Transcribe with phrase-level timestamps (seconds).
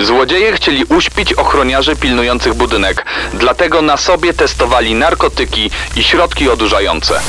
[0.00, 7.20] Złodzieje chcieli uśpić ochroniarzy pilnujących budynek, dlatego na sobie testowali narkotyki i środki odurzające.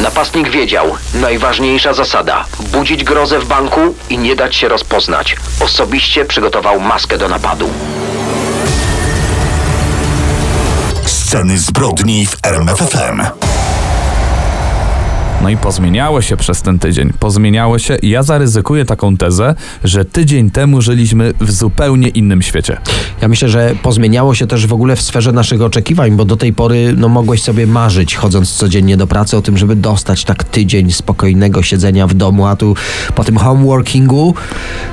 [0.00, 5.36] Napastnik wiedział, najważniejsza zasada budzić grozę w banku i nie dać się rozpoznać.
[5.60, 7.70] Osobiście przygotował maskę do napadu.
[11.06, 13.47] Sceny zbrodni w RMFFM.
[15.42, 17.12] No i pozmieniało się przez ten tydzień.
[17.18, 22.80] Pozmieniało się i ja zaryzykuję taką tezę, że tydzień temu żyliśmy w zupełnie innym świecie.
[23.20, 26.52] Ja myślę, że pozmieniało się też w ogóle w sferze naszych oczekiwań, bo do tej
[26.52, 30.92] pory no, mogłeś sobie marzyć, chodząc codziennie do pracy, o tym, żeby dostać tak tydzień
[30.92, 32.74] spokojnego siedzenia w domu, a tu
[33.14, 34.34] po tym homeworkingu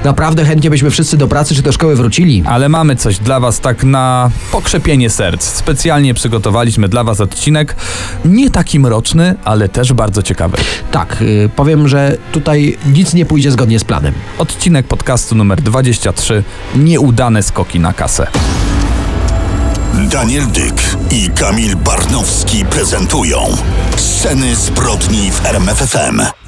[0.03, 2.43] naprawdę chętnie byśmy wszyscy do pracy czy do szkoły wrócili.
[2.45, 5.43] Ale mamy coś dla Was tak na pokrzepienie serc.
[5.43, 7.75] Specjalnie przygotowaliśmy dla Was odcinek,
[8.25, 10.34] nie taki mroczny, ale też bardzo ciekawy.
[10.91, 14.13] Tak, y, powiem, że tutaj nic nie pójdzie zgodnie z planem.
[14.37, 16.43] Odcinek podcastu numer 23.
[16.75, 18.27] Nieudane skoki na kasę.
[20.11, 23.39] Daniel Dyk i Kamil Barnowski prezentują
[23.97, 26.44] Sceny zbrodni w RMFFM.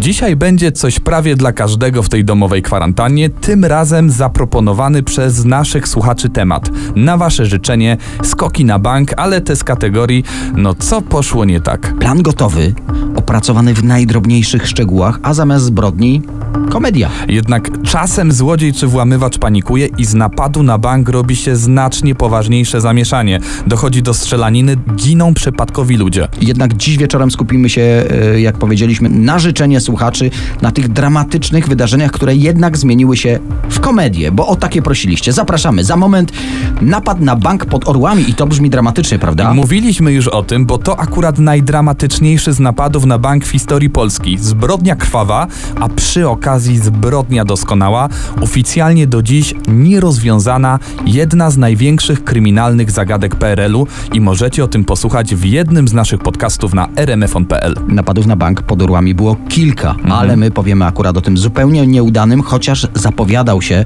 [0.00, 5.88] Dzisiaj będzie coś prawie dla każdego w tej domowej kwarantannie, tym razem zaproponowany przez naszych
[5.88, 6.70] słuchaczy temat.
[6.96, 10.24] Na wasze życzenie skoki na bank, ale te z kategorii
[10.56, 11.94] no co poszło nie tak.
[11.98, 12.74] Plan gotowy,
[13.16, 16.22] opracowany w najdrobniejszych szczegółach, a zamiast zbrodni
[16.70, 17.10] komedia.
[17.28, 22.80] Jednak czasem złodziej czy włamywacz panikuje i z napadu na bank robi się znacznie poważniejsze
[22.80, 23.40] zamieszanie.
[23.66, 26.28] Dochodzi do strzelaniny, giną przypadkowi ludzie.
[26.40, 30.30] Jednak dziś wieczorem skupimy się, e, jak powiedzieliśmy, na życzenie słuchaczy,
[30.62, 33.38] na tych dramatycznych wydarzeniach, które jednak zmieniły się
[33.70, 35.32] w komedię, bo o takie prosiliście.
[35.32, 35.84] Zapraszamy.
[35.84, 36.32] Za moment
[36.80, 39.54] napad na bank pod Orłami i to brzmi dramatycznie, prawda?
[39.54, 44.38] Mówiliśmy już o tym, bo to akurat najdramatyczniejszy z napadów na bank w historii Polski.
[44.40, 45.46] Zbrodnia krwawa,
[45.80, 48.08] a przy okazji zbrodnia doskonała,
[48.40, 55.34] oficjalnie do dziś nierozwiązana, jedna z największych kryminalnych zagadek PRL-u i możecie o tym posłuchać
[55.34, 57.74] w jednym z naszych podcastów na rmfon.pl.
[57.88, 59.77] Napadów na bank pod Orłami było kilka,
[60.08, 63.84] ale my powiemy akurat o tym zupełnie nieudanym, chociaż zapowiadał się,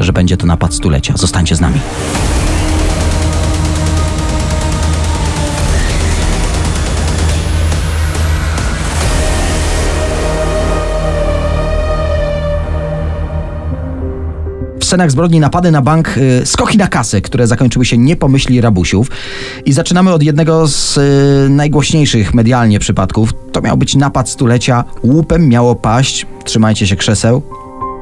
[0.00, 1.14] że będzie to napad stulecia.
[1.16, 1.80] Zostańcie z nami.
[14.88, 18.16] Scenach zbrodni napady na bank, y, skoki na kasę, które zakończyły się nie
[18.60, 19.10] rabusiów.
[19.64, 23.30] I zaczynamy od jednego z y, najgłośniejszych medialnie przypadków.
[23.52, 24.84] To miał być napad stulecia.
[25.02, 27.42] Łupem miało paść, trzymajcie się krzeseł,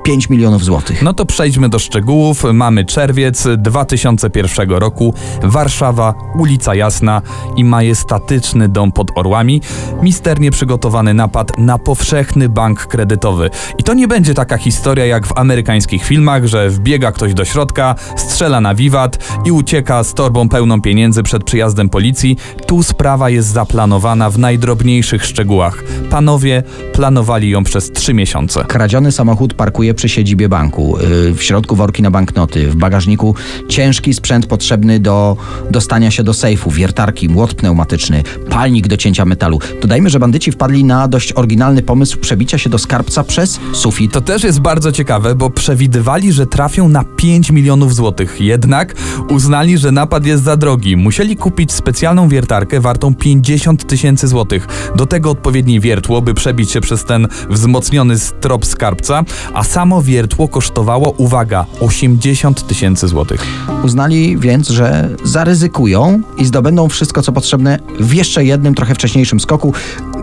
[0.07, 1.03] 5 milionów złotych.
[1.03, 2.45] No to przejdźmy do szczegółów.
[2.53, 7.23] Mamy czerwiec 2001 roku, Warszawa, ulica Jasna
[7.57, 9.61] i majestatyczny dom pod Orłami.
[10.03, 13.51] Misternie przygotowany napad na powszechny bank kredytowy.
[13.79, 17.95] I to nie będzie taka historia jak w amerykańskich filmach, że wbiega ktoś do środka,
[18.17, 22.37] strzela na wiwat i ucieka z torbą pełną pieniędzy przed przyjazdem policji.
[22.67, 25.85] Tu sprawa jest zaplanowana w najdrobniejszych szczegółach.
[26.11, 26.63] Panowie
[26.93, 28.65] planowali ją przez trzy miesiące.
[28.65, 30.99] Kradziony samochód parkuje przy siedzibie banku.
[31.01, 33.35] Yy, W środku worki na banknoty, w bagażniku
[33.69, 35.37] ciężki sprzęt potrzebny do
[35.71, 39.59] dostania się do sejfu, wiertarki, młot pneumatyczny, palnik do cięcia metalu.
[39.83, 44.13] Dodajmy, że bandyci wpadli na dość oryginalny pomysł przebicia się do skarbca przez sufit.
[44.13, 48.41] To też jest bardzo ciekawe, bo przewidywali, że trafią na 5 milionów złotych.
[48.41, 48.95] Jednak
[49.31, 50.97] uznali, że napad jest za drogi.
[50.97, 54.67] Musieli kupić specjalną wiertarkę wartą 50 tysięcy złotych.
[54.97, 59.25] Do tego odpowiednie wiertło, by przebić się przez ten wzmocniony strop skarbca,
[59.55, 63.47] a samo wiertło kosztowało, uwaga, 80 tysięcy złotych.
[63.85, 69.73] Uznali więc, że zaryzykują i zdobędą wszystko, co potrzebne w jeszcze jednym, trochę wcześniejszym skoku.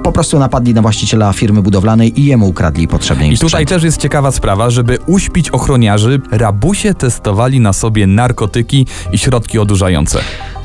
[0.04, 3.70] Po prostu napadli na właściciela firmy budowlanej i jemu ukradli potrzebny im I tutaj sprzęt.
[3.70, 10.20] też jest ciekawa sprawa, żeby uśpić ochroniarzy, rabusie testowali na sobie narkotyki i środki odurzające.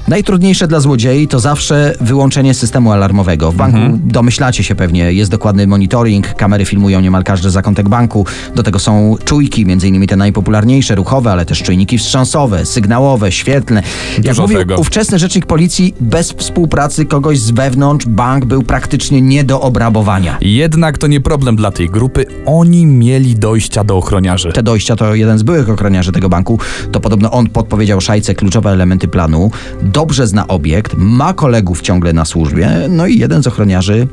[0.08, 3.52] Najtrudniejsze dla złodziei to zawsze wyłączenie systemu alarmowego.
[3.52, 8.26] W banku domyślacie się pewnie, jest dokładny monitoring, kamery filmują niemal każdy zakątek banku.
[8.55, 13.82] Do tego są czujki, między innymi te najpopularniejsze, ruchowe, ale też czujniki wstrząsowe, sygnałowe, świetlne.
[14.16, 14.76] Jak Dużo mówił tego.
[14.76, 20.38] ówczesny rzecznik policji, bez współpracy kogoś z wewnątrz bank był praktycznie nie do obrabowania.
[20.40, 24.52] Jednak to nie problem dla tej grupy, oni mieli dojścia do ochroniarzy.
[24.52, 26.58] Te dojścia to jeden z byłych ochroniarzy tego banku.
[26.93, 29.50] To podobno on podpowiedział szajce kluczowe elementy planu.
[29.99, 32.71] Dobrze zna obiekt, ma kolegów ciągle na służbie.
[32.89, 34.09] No i jeden z ochroniarzy,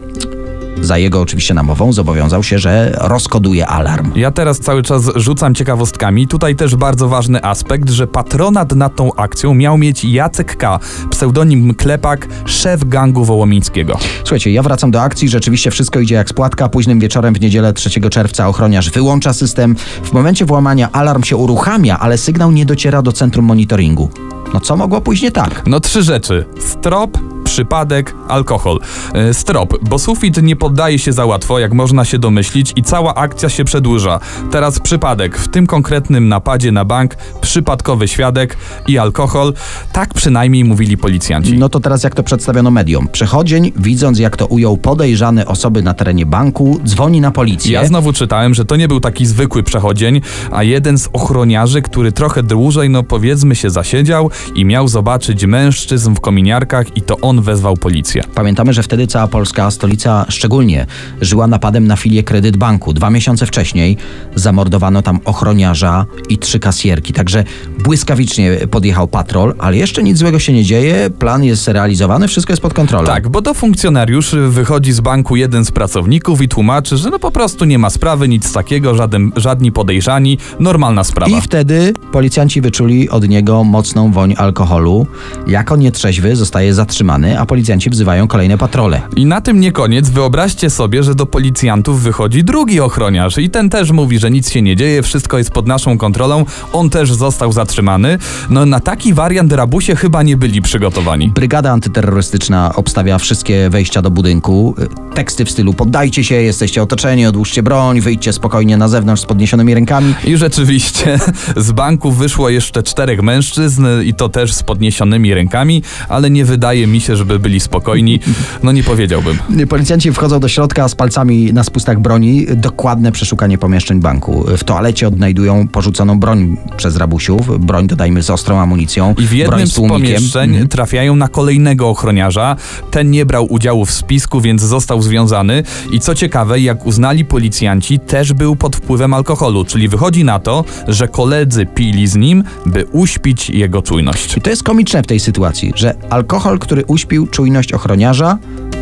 [0.82, 4.12] za jego oczywiście namową, zobowiązał się, że rozkoduje alarm.
[4.16, 6.28] Ja teraz cały czas rzucam ciekawostkami.
[6.28, 10.80] Tutaj też bardzo ważny aspekt, że patronat nad tą akcją miał mieć Jacek K.,
[11.10, 13.98] pseudonim Klepak, szef gangu wołomińskiego.
[14.20, 16.70] Słuchajcie, ja wracam do akcji, rzeczywiście wszystko idzie jak spłatka.
[16.70, 19.76] Późnym wieczorem w niedzielę 3 czerwca ochroniarz wyłącza system.
[20.04, 24.10] W momencie włamania alarm się uruchamia, ale sygnał nie dociera do centrum monitoringu.
[24.56, 25.63] No co mogło pójść nie tak?
[25.68, 26.46] No trzy rzeczy.
[26.60, 27.18] Strop,
[27.56, 28.80] przypadek, alkohol.
[29.13, 33.16] E, Strop, bo sufit nie poddaje się za łatwo, jak można się domyślić, i cała
[33.16, 34.19] akcja się przedłuża.
[34.52, 35.38] Teraz przypadek.
[35.38, 38.57] W tym konkretnym napadzie na bank przypadkowy świadek
[38.88, 39.54] i alkohol.
[39.94, 41.57] Tak przynajmniej mówili policjanci.
[41.57, 43.07] No to teraz jak to przedstawiono mediom.
[43.07, 47.72] Przechodzień, widząc jak to ujął podejrzane osoby na terenie banku, dzwoni na policję.
[47.72, 50.22] Ja znowu czytałem, że to nie był taki zwykły przechodzień,
[50.52, 56.16] a jeden z ochroniarzy, który trochę dłużej, no powiedzmy się, zasiedział i miał zobaczyć mężczyzn
[56.16, 58.24] w kominiarkach i to on wezwał policję.
[58.36, 60.86] Pamiętamy, że wtedy cała Polska, stolica szczególnie,
[61.21, 62.94] żyła napadem na filię Kredyt Banku.
[62.94, 63.97] Dwa miesiące wcześniej
[64.36, 67.13] zamordowano tam ochroniarza i trzy kasjerki.
[67.13, 67.44] Także
[67.80, 72.62] błyskawicznie podjechał patrol, ale jeszcze nic złego się nie dzieje, plan jest realizowany, wszystko jest
[72.62, 73.06] pod kontrolą.
[73.06, 77.31] Tak, bo do funkcjonariuszy wychodzi z banku jeden z pracowników i tłumaczy, że no po
[77.31, 81.38] prostu nie ma sprawy, nic takiego, żaden, żadni podejrzani, normalna sprawa.
[81.38, 85.07] I wtedy policjanci wyczuli od niego mocną woń alkoholu.
[85.47, 89.02] Jako nietrzeźwy zostaje zatrzymany, a policjanci wzywają kolejne patrole.
[89.16, 90.10] I na tym nie koniec.
[90.10, 94.62] Wyobraźcie sobie, że do policjantów wychodzi drugi ochroniarz i ten też mówi, że nic się
[94.62, 96.46] nie dzieje, wszystko jest pod naszą kontrolą.
[96.74, 98.18] On też został zatrzymany.
[98.50, 101.30] No na taki wariant rabusie chyba nie byli przygotowani.
[101.30, 104.76] Brygada antyterrorystyczna obstawia wszystkie wejścia do budynku.
[105.14, 109.74] Teksty w stylu poddajcie się, jesteście otoczeni, odłóżcie broń, wyjdźcie spokojnie na zewnątrz z podniesionymi
[109.74, 110.16] rękami.
[110.24, 111.20] I rzeczywiście
[111.58, 116.88] z banku wyszło jeszcze czterech mężczyzn i to też z podniesionymi rękami, ale nie wydaje
[116.88, 118.20] mi się, żeby byli spokojni.
[118.64, 119.38] No nie powiedziałbym.
[119.70, 122.46] Policjanci wchodzą do środka z palcami na spustach broni.
[122.56, 124.46] Dokładne przeszukanie pomieszczeń banku.
[124.58, 127.66] W toalecie odnajdują porzuconą broń przez rabusiów.
[127.66, 129.16] Broń, dodajmy, z ostrą amunicją.
[129.18, 130.68] I w jednym z z pomieszczeń Mhm.
[130.68, 132.56] trafiają na kolejnego ochroniarza.
[132.92, 135.64] Ten nie brał udziału w spisku, więc został związany.
[135.92, 140.64] I co ciekawe, jak uznali policjanci, też był pod wpływem alkoholu, czyli wychodzi na to,
[140.88, 144.38] że koledzy pili z nim, by uśpić jego czujność.
[144.38, 148.38] I to jest komiczne w tej sytuacji, że alkohol, który uśpił czujność ochroniarza,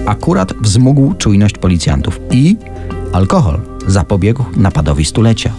[0.06, 2.20] akurat wzmógł czujność policjantów.
[2.32, 2.58] I
[3.14, 5.54] alkohol zapobiegł napadowi stulecia.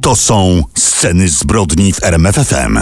[0.00, 2.78] To są sceny zbrodni w RMFFM.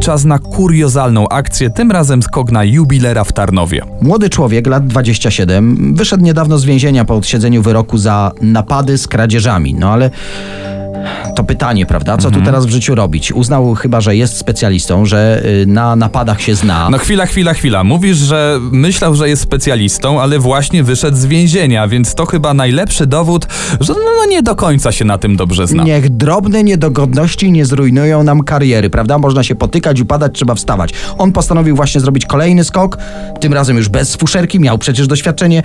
[0.00, 3.82] Czas na kuriozalną akcję, tym razem skok na jubilera w Tarnowie.
[4.00, 9.74] Młody człowiek, lat 27, wyszedł niedawno z więzienia po odsiedzeniu wyroku za napady z kradzieżami.
[9.74, 10.10] No ale
[11.36, 12.16] to pytanie, prawda?
[12.16, 13.32] Co tu teraz w życiu robić?
[13.32, 16.90] Uznał chyba, że jest specjalistą, że y, na napadach się zna.
[16.90, 17.84] No chwila, chwila, chwila.
[17.84, 23.06] Mówisz, że myślał, że jest specjalistą, ale właśnie wyszedł z więzienia, więc to chyba najlepszy
[23.06, 23.46] dowód,
[23.80, 25.84] że no, no nie do końca się na tym dobrze zna.
[25.84, 29.18] Niech drobne niedogodności nie zrujnują nam kariery, prawda?
[29.18, 30.92] Można się potykać, upadać, trzeba wstawać.
[31.18, 32.98] On postanowił właśnie zrobić kolejny skok,
[33.40, 35.62] tym razem już bez fuszerki, miał przecież doświadczenie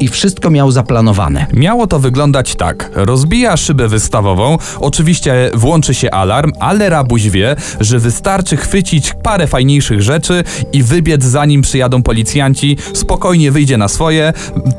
[0.00, 1.46] i wszystko miał zaplanowane.
[1.52, 2.90] Miało to wyglądać tak.
[2.94, 10.02] Rozbija szybę wystawową, oczywiście włączy się alarm, ale rabuś wie, że wystarczy chwycić parę fajniejszych
[10.02, 14.32] rzeczy i wybiec zanim przyjadą policjanci, spokojnie wyjdzie na swoje,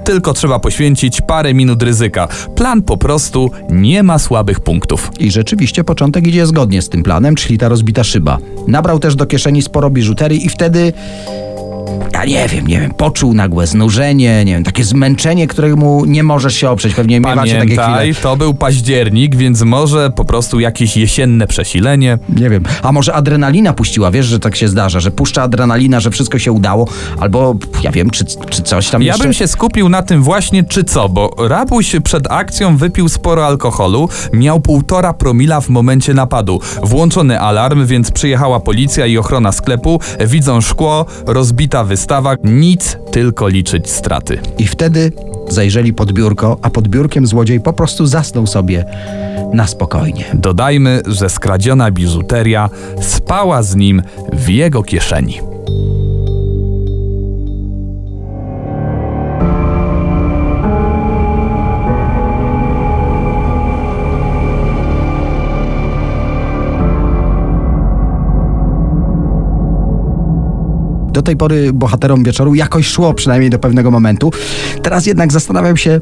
[0.04, 2.28] tylko trzeba poświęcić parę minut ryzyka.
[2.56, 5.12] Plan po prostu nie ma słabych punktów.
[5.20, 8.38] I rzeczywiście początek idzie zgodnie z tym planem, czyli ta rozbita szyba.
[8.68, 10.94] Nabrał też do kieszeni sporo biżuterii i wtedy.
[12.14, 16.56] Ja nie wiem, nie wiem, poczuł nagłe znużenie, nie wiem, takie zmęczenie, któremu nie możesz
[16.56, 16.94] się oprzeć.
[16.94, 18.14] Pewnie miewacie takie chwile.
[18.22, 22.18] To był październik, więc może po prostu jakieś jesienne przesilenie.
[22.30, 26.12] Nie wiem, a może adrenalina puściła, wiesz, że tak się zdarza, że puszcza adrenalina, że
[26.12, 26.88] wszystko się udało,
[27.20, 29.24] albo ja wiem, czy, czy coś tam Ja jeszcze...
[29.24, 34.10] bym się skupił na tym właśnie czy co, bo Rabuś przed akcją wypił sporo alkoholu,
[34.34, 36.62] miał półtora promila w momencie napadu.
[36.84, 43.90] Włączony alarm, więc przyjechała policja i ochrona sklepu, widzą szkło, rozbita wystawa, nic, tylko liczyć
[43.90, 44.40] straty.
[44.58, 45.12] I wtedy
[45.50, 48.86] zajrzeli pod biurko, a pod biurkiem złodziej po prostu zasnął sobie
[49.54, 50.26] na spokojnie.
[50.34, 52.70] Dodajmy, że skradziona biżuteria
[53.02, 54.02] spała z nim
[54.34, 55.40] w jego kieszeni.
[71.10, 74.32] Do tej pory bohaterom wieczoru jakoś szło, przynajmniej do pewnego momentu.
[74.84, 76.02] Teraz jednak zastanawiam się,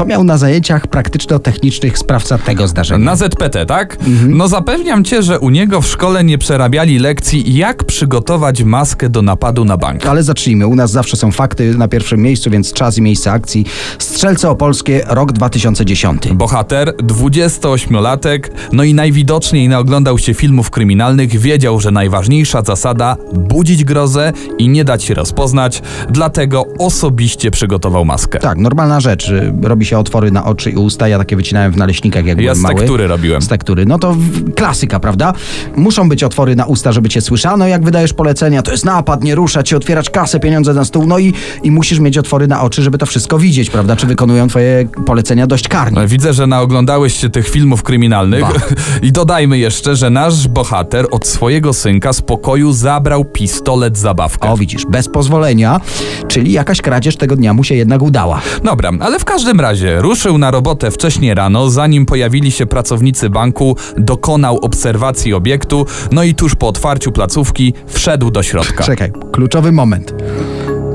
[0.00, 3.04] co miał na zajęciach praktyczno-technicznych sprawca tego zdarzenia.
[3.04, 3.96] Na ZPT, tak?
[4.06, 4.36] Mhm.
[4.36, 9.22] No zapewniam cię, że u niego w szkole nie przerabiali lekcji, jak przygotować maskę do
[9.22, 10.06] napadu na bank.
[10.06, 10.66] Ale zacznijmy.
[10.66, 13.66] U nas zawsze są fakty na pierwszym miejscu, więc czas i miejsce akcji.
[13.98, 16.28] Strzelce Opolskie, rok 2010.
[16.32, 18.40] Bohater, 28-latek,
[18.72, 24.84] no i najwidoczniej naoglądał się filmów kryminalnych, wiedział, że najważniejsza zasada budzić grozę i nie
[24.84, 28.38] dać się rozpoznać, dlatego osobiście przygotował maskę.
[28.38, 29.28] Tak, normalna rzecz.
[29.28, 31.08] Y, Robi się otwory na oczy i usta.
[31.08, 32.74] Ja takie wycinałem w naleśnikach, jak Ja byłem z mały.
[32.74, 33.42] tektury robiłem.
[33.42, 33.86] Z tektury.
[33.86, 34.16] No to
[34.56, 35.32] klasyka, prawda?
[35.76, 38.62] Muszą być otwory na usta, żeby cię słyszano, jak wydajesz polecenia.
[38.62, 41.06] To jest napad, nie ruszać się, otwierać kasę, pieniądze na stół.
[41.06, 41.32] No i,
[41.62, 43.96] i musisz mieć otwory na oczy, żeby to wszystko widzieć, prawda?
[43.96, 46.06] Czy wykonują twoje polecenia dość karnie.
[46.06, 48.52] Widzę, że naoglądałeś się tych filmów kryminalnych Ba.
[49.02, 54.48] i dodajmy jeszcze, że nasz bohater od swojego synka z pokoju zabrał pistolet zabawkę.
[54.48, 55.80] O, widzisz, bez pozwolenia,
[56.28, 58.40] czyli jakaś kradzież tego dnia mu się jednak udała.
[58.64, 63.76] Dobra, ale w każdym razie ruszył na robotę wcześnie rano, zanim pojawili się pracownicy banku,
[63.96, 68.84] dokonał obserwacji obiektu, no i tuż po otwarciu placówki wszedł do środka.
[68.84, 70.14] Czekaj, kluczowy moment.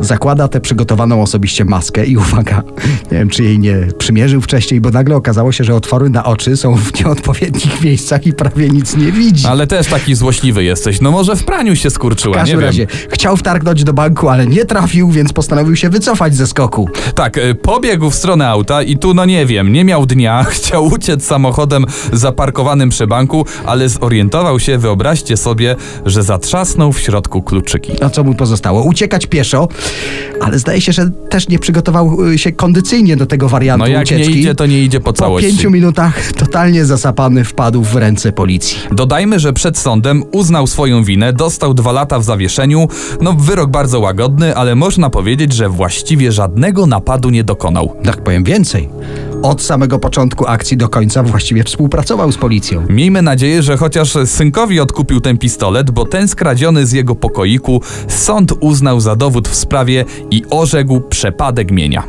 [0.05, 2.63] Zakłada tę przygotowaną osobiście maskę i uwaga,
[3.11, 6.57] nie wiem czy jej nie przymierzył wcześniej, bo nagle okazało się, że otwory na oczy
[6.57, 9.47] są w nieodpowiednich miejscach i prawie nic nie widzi.
[9.47, 11.01] Ale też taki złośliwy jesteś.
[11.01, 12.65] No może w praniu się W skurczyła, nie każdym wiem.
[12.67, 16.89] razie chciał wtargnąć do banku, ale nie trafił, więc postanowił się wycofać ze skoku.
[17.15, 20.85] Tak, y, pobiegł w stronę auta i tu, no nie wiem, nie miał dnia, chciał
[20.85, 27.93] uciec samochodem zaparkowanym przy banku, ale zorientował się, wyobraźcie sobie, że zatrzasnął w środku kluczyki.
[28.01, 28.83] No co mu pozostało?
[28.83, 29.67] Uciekać pieszo,
[30.41, 34.03] ale zdaje się, że też nie przygotował y, się kondycyjnie do tego wariantu No jak
[34.03, 34.33] ucieczki.
[34.33, 35.49] nie idzie, to nie idzie po Po całości.
[35.49, 38.77] pięciu minutach totalnie zasapany wpadł w ręce policji.
[38.91, 42.87] Dodajmy, że przed sądem uznał swoją winę, dostał dwa lata w zawieszeniu.
[43.21, 47.95] No, wyrok bardzo łagodny, ale można powiedzieć, że właściwie żadnego napadu nie dokonał.
[48.03, 48.89] Tak powiem więcej.
[49.43, 52.83] Od samego początku akcji do końca właściwie współpracował z policją.
[52.89, 58.53] Miejmy nadzieję, że chociaż synkowi odkupił ten pistolet, bo ten skradziony z jego pokoiku sąd
[58.59, 59.84] uznał za dowód w sprawie
[60.31, 62.03] i orzekł przepadek mienia.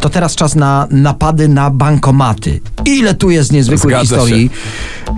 [0.00, 2.60] To teraz czas na napady na bankomaty.
[2.88, 4.50] Ile tu jest niezwykłych Zgadza historii.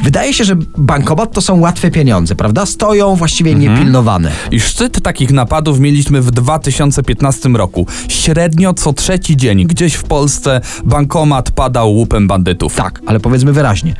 [0.05, 2.67] Wydaje się, że bankomat to są łatwe pieniądze, prawda?
[2.67, 3.75] Stoją właściwie Mhm.
[3.75, 4.31] niepilnowane.
[4.51, 7.87] I szczyt takich napadów mieliśmy w 2015 roku.
[8.09, 12.75] Średnio co trzeci dzień gdzieś w Polsce bankomat padał łupem bandytów.
[12.75, 13.95] Tak, ale powiedzmy wyraźnie.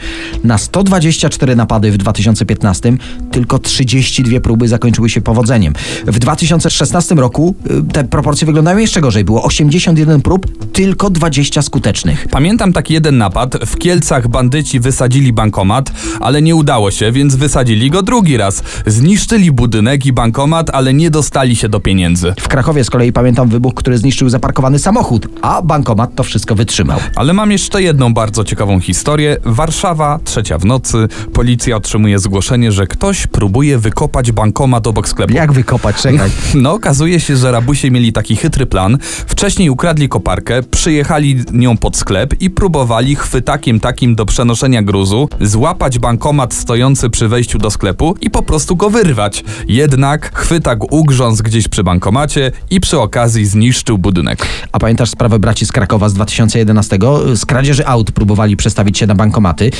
[0.45, 2.93] Na 124 napady w 2015
[3.33, 5.73] tylko 32 próby zakończyły się powodzeniem.
[6.07, 9.25] W 2016 roku y, te proporcje wyglądają jeszcze gorzej.
[9.25, 12.27] Było 81 prób, tylko 20 skutecznych.
[12.31, 13.60] Pamiętam taki jeden napad.
[13.67, 18.63] W Kielcach bandyci wysadzili bankomat, ale nie udało się, więc wysadzili go drugi raz.
[18.87, 22.35] Zniszczyli budynek i bankomat, ale nie dostali się do pieniędzy.
[22.41, 27.01] W Krakowie z kolei pamiętam wybuch, który zniszczył zaparkowany samochód, a bankomat to wszystko wytrzymał.
[27.17, 29.37] Ale mam jeszcze jedną bardzo ciekawą historię.
[29.45, 31.09] Warszawa, trzecia w nocy.
[31.33, 35.35] Policja otrzymuje zgłoszenie, że ktoś próbuje wykopać bankomat obok sklepu.
[35.35, 35.97] Jak wykopać?
[35.97, 36.31] Czekaj.
[36.55, 38.99] No, okazuje się, że rabusie mieli taki chytry plan.
[39.27, 43.17] Wcześniej ukradli koparkę, przyjechali nią pod sklep i próbowali
[43.51, 48.77] chwytakiem takim do przenoszenia gruzu złapać bankomat stojący przy wejściu do sklepu i po prostu
[48.77, 49.45] go wyrwać.
[49.69, 54.47] Jednak chwytak ugrzązł gdzieś przy bankomacie i przy okazji zniszczył budynek.
[54.73, 56.99] A pamiętasz sprawę braci z Krakowa z 2011?
[57.35, 59.71] Z kradzieży aut próbowali przestawić się na bankomaty.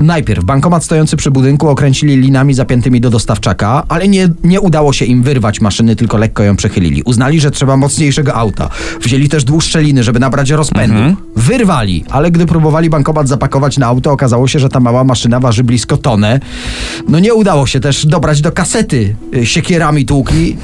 [0.00, 5.04] Najpierw bankomat stojący przy budynku okręcili linami zapiętymi do dostawczaka, ale nie, nie udało się
[5.04, 7.02] im wyrwać maszyny, tylko lekko ją przechylili.
[7.02, 8.70] Uznali, że trzeba mocniejszego auta.
[9.00, 11.16] Wzięli też dłuższe liny, żeby nabrać rozpędu.
[11.36, 14.12] Wyrwali, ale gdy próbowali bankomat bankomat zapakować na auto.
[14.12, 16.40] Okazało się, że ta mała maszyna waży blisko tonę.
[17.08, 19.16] No nie udało się też dobrać do kasety.
[19.34, 20.56] Y, Siekierami tłukli.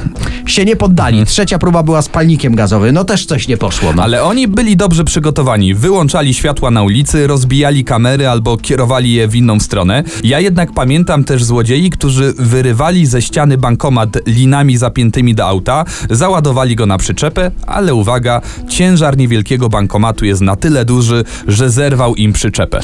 [0.46, 1.26] Się nie poddali.
[1.26, 2.94] Trzecia próba była z palnikiem gazowym.
[2.94, 3.92] No też coś nie poszło.
[3.92, 4.02] No.
[4.02, 5.74] Ale oni byli dobrze przygotowani.
[5.74, 10.04] Wyłączali światła na ulicy, rozbijali kamery albo kierowali je w inną stronę.
[10.24, 16.76] Ja jednak pamiętam też złodziei, którzy wyrywali ze ściany bankomat linami zapiętymi do auta, załadowali
[16.76, 22.29] go na przyczepę, ale uwaga, ciężar niewielkiego bankomatu jest na tyle duży, że zerwał im
[22.32, 22.80] przyczepę.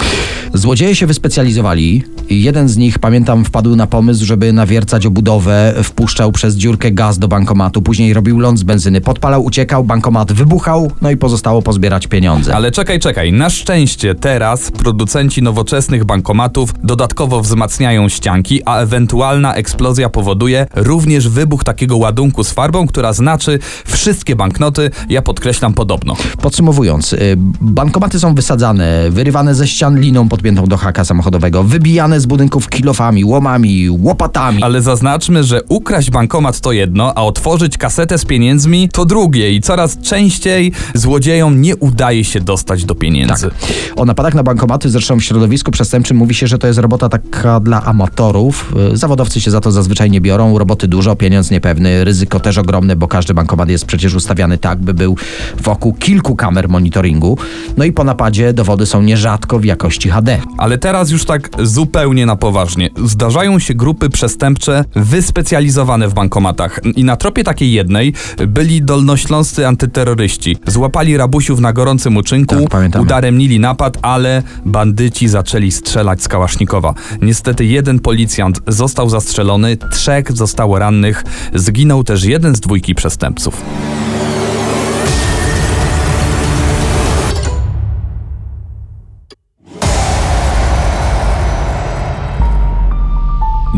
[0.55, 2.05] Złodzieje się wyspecjalizowali.
[2.31, 7.29] Jeden z nich, pamiętam, wpadł na pomysł, żeby nawiercać obudowę, wpuszczał przez dziurkę gaz do
[7.29, 12.55] bankomatu, później robił ląd z benzyny, podpalał, uciekał, bankomat wybuchał, no i pozostało pozbierać pieniądze.
[12.55, 13.33] Ale czekaj, czekaj.
[13.33, 21.65] Na szczęście teraz producenci nowoczesnych bankomatów dodatkowo wzmacniają ścianki, a ewentualna eksplozja powoduje również wybuch
[21.65, 26.17] takiego ładunku z farbą, która znaczy wszystkie banknoty, ja podkreślam podobno.
[26.41, 32.27] Podsumowując, y, bankomaty są wysadzane, wyrywane ze ścian liną podpiętą do haka samochodowego, wybijane z
[32.27, 34.63] budynków kilofami, łomami, łopatami.
[34.63, 39.61] Ale zaznaczmy, że ukraść bankomat to jedno, a otworzyć kasetę z pieniędzmi to drugie i
[39.61, 43.51] coraz częściej złodziejom nie udaje się dostać do pieniędzy.
[43.97, 47.61] O napadach na bankomaty, zresztą w środowisku przestępczym mówi się, że to jest robota taka
[47.61, 48.73] dla amatorów.
[48.93, 52.97] Y, Zawodowcy się za to zazwyczaj nie biorą, roboty dużo, pieniądz niepewny, ryzyko też ogromne,
[52.97, 55.17] bo każdy bankomat jest przecież ustawiany tak, by był
[55.63, 57.39] wokół kilku kamer monitoringu.
[57.77, 60.39] No i po napadzie dowody są nierzadko w jakości HD.
[60.59, 62.91] Ale teraz już tak zupełnie na poważnie.
[63.05, 66.81] Zdarzają się grupy przestępcze wyspecjalizowane w bankomatach.
[66.97, 68.13] I na tropie takiej jednej
[68.49, 70.57] byli dolnośląscy antyterroryści.
[70.67, 76.95] Złapali rabusiów na gorącym uczynku, Tak, udaremnili napad, ale bandyci zaczęli strzelać z kałasznikowa.
[77.23, 81.25] Niestety jeden policjant został zastrzelony, trzech zostało rannych.
[81.55, 83.63] Zginął też jeden z dwójki przestępców.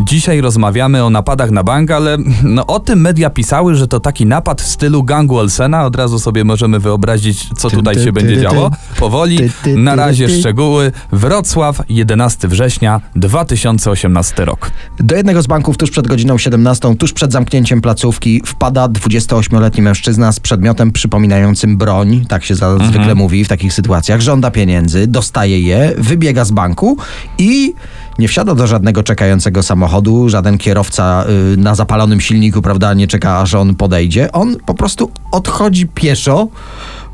[0.09, 4.27] Dzisiaj rozmawiamy o napadach na bank, ale no, o tym media pisały, że to taki
[4.27, 5.87] napad w stylu gangu Olsena.
[5.87, 8.71] Od razu sobie możemy wyobrazić, co tutaj się będzie działo.
[8.99, 9.39] Powoli,
[9.77, 10.93] na razie szczegóły.
[11.13, 14.71] Wrocław, 11 września 2018 rok.
[14.99, 20.33] Do jednego z banków tuż przed godziną 17, tuż przed zamknięciem placówki, wpada 28-letni mężczyzna
[20.33, 25.93] z przedmiotem przypominającym broń, tak się zwykle mówi w takich sytuacjach, żąda pieniędzy, dostaje je,
[25.99, 26.97] wybiega z banku
[27.39, 27.75] i
[28.19, 33.39] nie wsiada do żadnego czekającego samochodu, żaden kierowca y, na zapalonym silniku, prawda, nie czeka
[33.39, 34.33] aż on podejdzie.
[34.33, 36.49] On po prostu odchodzi pieszo.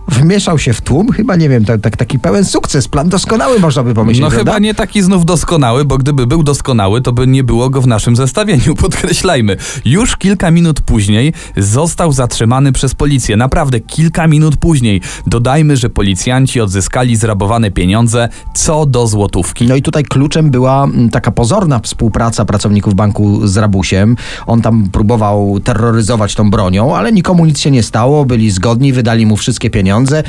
[0.08, 3.82] Wmieszał się w tłum, chyba nie wiem, tak, tak, taki pełen sukces, plan doskonały można
[3.82, 4.52] by pomyśleć, No prawda?
[4.52, 7.86] chyba nie taki znów doskonały, bo gdyby był doskonały, to by nie było go w
[7.86, 9.56] naszym zestawieniu, podkreślajmy.
[9.84, 13.36] Już kilka minut później został zatrzymany przez policję.
[13.36, 15.00] Naprawdę kilka minut później.
[15.26, 19.66] Dodajmy, że policjanci odzyskali zrabowane pieniądze co do złotówki.
[19.66, 24.16] No i tutaj kluczem była mm, taka pozorna współpraca pracowników banku z Rabusiem.
[24.46, 29.26] On tam próbował terroryzować tą bronią, ale nikomu nic się nie stało, byli zgodni, wydali
[29.26, 29.93] mu wszystkie pieniądze.
[29.94, 30.22] pieniądze,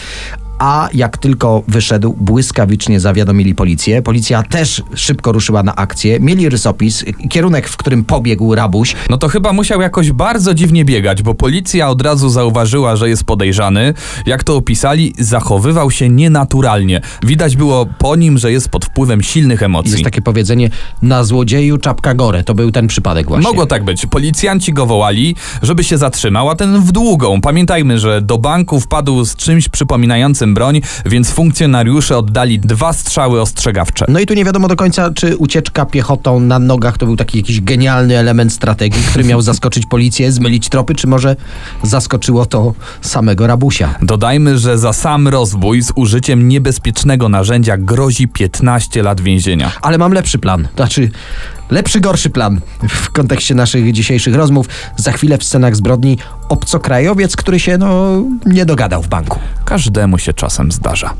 [0.59, 4.01] A jak tylko wyszedł, błyskawicznie zawiadomili policję.
[4.01, 6.19] Policja też szybko ruszyła na akcję.
[6.19, 8.95] Mieli rysopis, kierunek, w którym pobiegł rabuś.
[9.09, 13.23] No to chyba musiał jakoś bardzo dziwnie biegać, bo policja od razu zauważyła, że jest
[13.23, 13.93] podejrzany.
[14.25, 17.01] Jak to opisali, zachowywał się nienaturalnie.
[17.23, 19.91] Widać było po nim, że jest pod wpływem silnych emocji.
[19.91, 20.69] Jest takie powiedzenie,
[21.01, 22.43] na złodzieju czapka gore.
[22.43, 23.47] To był ten przypadek właśnie.
[23.47, 24.05] Mogło tak być.
[24.05, 27.41] Policjanci go wołali, żeby się zatrzymał, a ten w długą.
[27.41, 34.05] Pamiętajmy, że do banku wpadł z czymś przypominającym broń, więc funkcjonariusze oddali dwa strzały ostrzegawcze.
[34.07, 37.37] No i tu nie wiadomo do końca, czy ucieczka piechotą na nogach to był taki
[37.37, 41.35] jakiś genialny element strategii, który miał zaskoczyć policję, zmylić tropy, czy może
[41.83, 43.95] zaskoczyło to samego rabusia.
[44.01, 49.71] Dodajmy, że za sam rozbój z użyciem niebezpiecznego narzędzia grozi 15 lat więzienia.
[49.81, 50.67] Ale mam lepszy plan.
[50.75, 51.11] Znaczy,
[51.69, 54.67] lepszy, gorszy plan w kontekście naszych dzisiejszych rozmów.
[54.97, 56.17] Za chwilę w scenach zbrodni
[56.49, 59.39] obcokrajowiec, który się, no, nie dogadał w banku.
[59.65, 61.13] Każdemu się czasem zdarza.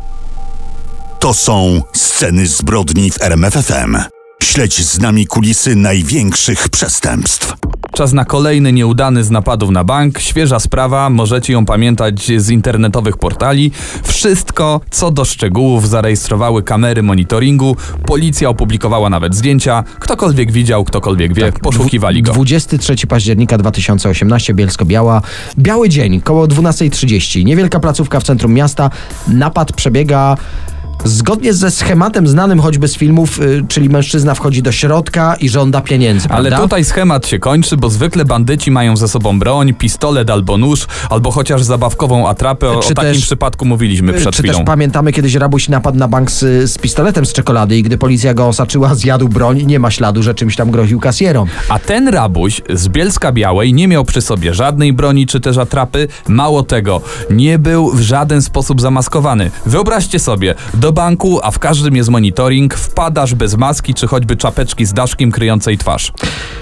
[1.20, 3.98] To są sceny zbrodni w RMFFM.
[4.44, 7.54] Śledź z nami kulisy największych przestępstw.
[7.96, 10.20] Czas na kolejny nieudany z napadów na bank.
[10.20, 13.72] Świeża sprawa, możecie ją pamiętać z internetowych portali.
[14.04, 17.76] Wszystko, co do szczegółów, zarejestrowały kamery monitoringu.
[18.06, 19.84] Policja opublikowała nawet zdjęcia.
[20.00, 22.32] Ktokolwiek widział, ktokolwiek wie, poszukiwali go.
[22.32, 25.22] 23 października 2018, Bielsko-Biała.
[25.58, 27.46] Biały dzień, koło 12.30.
[27.46, 28.90] Niewielka placówka w centrum miasta.
[29.28, 30.38] Napad przebiega
[31.10, 35.82] Zgodnie ze schematem znanym choćby z filmów, y, czyli mężczyzna wchodzi do środka i żąda
[35.82, 36.64] pieniędzy, Ale prawda?
[36.64, 41.32] tutaj schemat się kończy, bo zwykle bandyci mają ze sobą broń, pistolet albo nóż, albo
[41.32, 42.70] chociaż zabawkową atrapę.
[42.70, 44.58] O, Czy o takim też- przypadku mówiliśmy przed Czy chwilą.
[44.58, 48.34] też pamiętamy kiedyś rabuś napadł na bank z, z pistoletem z czekolady i gdy policja
[48.34, 51.48] go osaczyła, zjadł broń nie ma śladu, że czymś tam groził kasjerom.
[51.70, 56.08] A ten rabuś z Bielska Białej nie miał przy sobie żadnej broni czy też atrapy.
[56.28, 59.52] Mało tego, nie był w żaden sposób zamaskowany.
[59.66, 64.86] Wyobraźcie sobie, do banku, a w każdym jest monitoring, wpadasz bez maski czy choćby czapeczki
[64.86, 66.12] z daszkiem kryjącej twarz.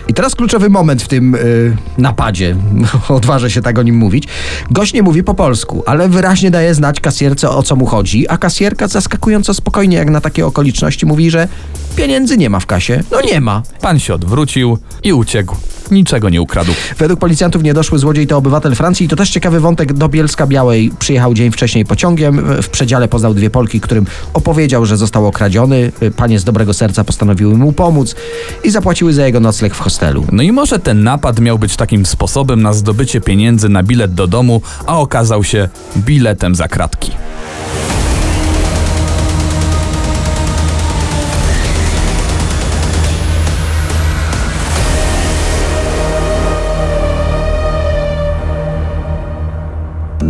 [0.08, 2.56] I teraz kluczowy moment w tym y, napadzie.
[3.10, 4.28] Odważę się tak o nim mówić.
[4.72, 8.38] Gość nie mówi po polsku, ale wyraźnie daje znać kasjerce o co mu chodzi, a
[8.38, 11.48] kasjerka zaskakująco spokojnie jak na takie okoliczności mówi, że
[11.95, 13.03] pieniędzy nie ma w kasie.
[13.12, 13.62] No nie ma.
[13.82, 15.56] Pan się odwrócił i uciekł.
[15.91, 16.71] Niczego nie ukradł.
[16.97, 19.93] Według policjantów niedoszły złodziej to obywatel Francji i to też ciekawy wątek.
[19.93, 22.62] Do Bielska Białej przyjechał dzień wcześniej pociągiem.
[22.62, 25.91] W przedziale poznał dwie Polki, którym opowiedział, że został okradziony.
[26.15, 28.15] Panie z dobrego serca postanowiły mu pomóc
[28.63, 30.25] i zapłaciły za jego nocleg w hostelu.
[30.32, 34.27] No i może ten napad miał być takim sposobem na zdobycie pieniędzy na bilet do
[34.27, 37.12] domu, a okazał się biletem za kratki.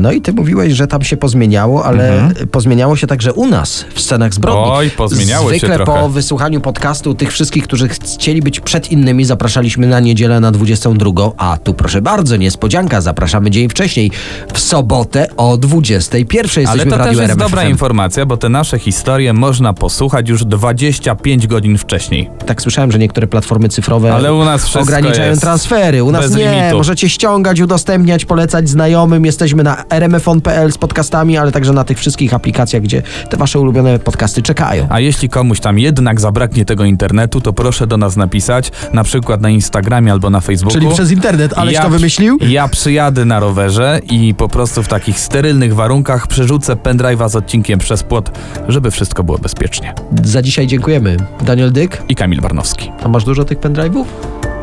[0.03, 4.01] No i ty mówiłeś, że tam się pozmieniało, ale pozmieniało się także u nas w
[4.01, 4.59] scenach zbrodni.
[4.59, 4.77] Mhm.
[4.77, 6.01] Oj, pozmieniało się Zwykle trochę.
[6.01, 11.31] po wysłuchaniu podcastu tych wszystkich, którzy chcieli być przed innymi, zapraszaliśmy na niedzielę na 22,
[11.37, 14.11] a tu proszę bardzo, niespodzianka, zapraszamy dzień wcześniej,
[14.53, 16.43] w sobotę o 21.
[16.43, 17.69] Jesteśmy Ale to w też Radiu jest RMF dobra FM.
[17.69, 22.29] informacja, bo te nasze historie można posłuchać już 25 godzin wcześniej.
[22.45, 26.03] Tak słyszałem, że niektóre platformy cyfrowe Ale u nas ograniczają transfery.
[26.03, 26.51] U nas nie.
[26.55, 26.77] limitu.
[26.77, 29.25] Możecie ściągać, udostępniać, polecać znajomym.
[29.25, 33.99] Jesteśmy na rmfon.pl z podcastami, ale także na tych wszystkich aplikacjach, gdzie te wasze ulubione
[33.99, 34.87] podcasty czekają.
[34.89, 39.41] A jeśli komuś tam jednak zabraknie tego internetu, to proszę do nas napisać, na przykład
[39.41, 40.79] na Instagramie albo na Facebooku.
[40.79, 42.37] Czyli przez internet, aleś ja, to wymyślił?
[42.41, 47.79] Ja przyjadę na rowerze i po prostu w takich sterylnych warunkach przerzucę pendrive'a z odcinkiem
[47.79, 48.31] przez płot,
[48.67, 49.93] żeby wszystko było bezpiecznie.
[50.23, 51.17] Za dzisiaj dziękujemy.
[51.41, 52.91] Daniel Dyk, I Kamil Barnowski.
[53.03, 54.05] a masz dużo tych pendrive'ów?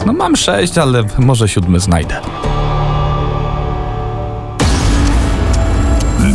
[0.06, 2.14] No mam sześć, ale może siódmy znajdę.